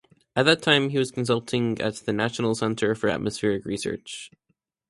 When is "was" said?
0.97-1.11